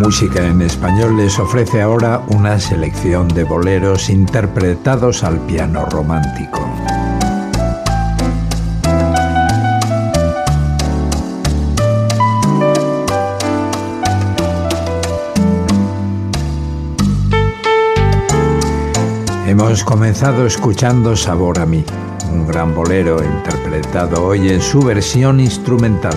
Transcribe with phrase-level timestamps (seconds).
[0.00, 6.58] Música en Español les ofrece ahora una selección de boleros interpretados al piano romántico.
[19.46, 21.84] Hemos comenzado escuchando Sabor a mí,
[22.32, 26.16] un gran bolero interpretado hoy en su versión instrumental.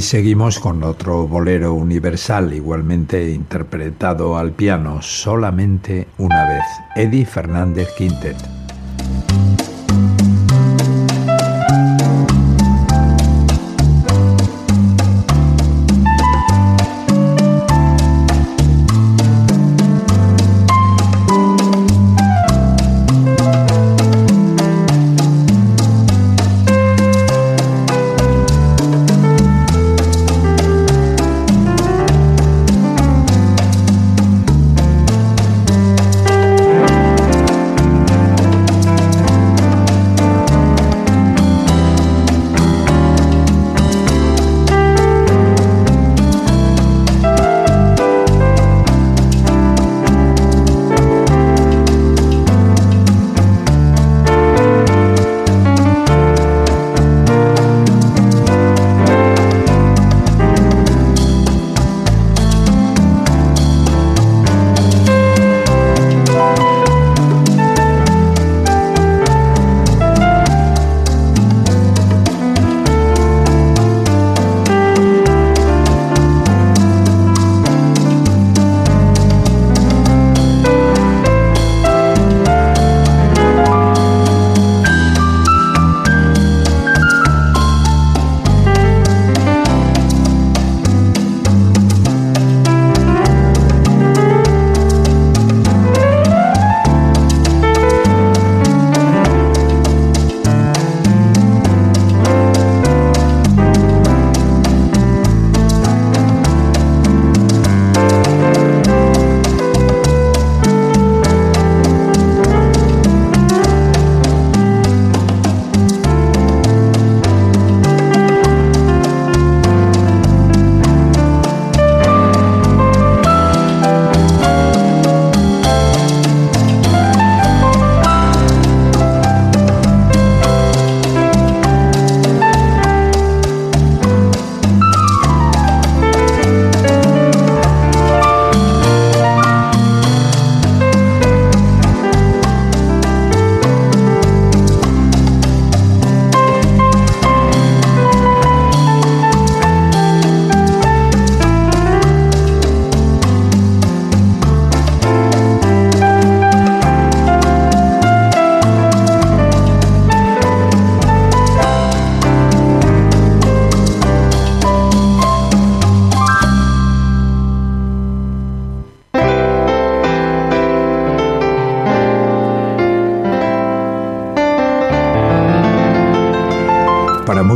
[0.00, 6.64] Seguimos con otro bolero universal, igualmente interpretado al piano solamente una vez,
[6.96, 8.36] Eddie Fernández Quintet.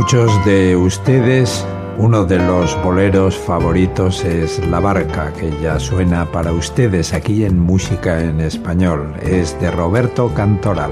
[0.05, 1.65] Muchos de ustedes,
[1.97, 7.57] uno de los boleros favoritos es La Barca, que ya suena para ustedes aquí en
[7.59, 9.15] Música en Español.
[9.23, 10.91] Es de Roberto Cantoral.